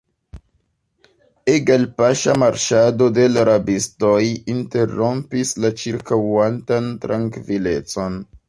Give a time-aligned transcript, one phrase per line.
[1.55, 4.17] Egalpaŝa marŝado de l' rabistoj
[4.57, 8.23] interrompis la ĉirkaŭantan trankvilecon.